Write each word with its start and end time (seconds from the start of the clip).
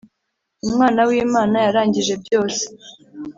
umwana 0.67 0.99
w` 1.07 1.13
imana 1.25 1.57
yarangije 1.65 2.13
byose 2.23 2.63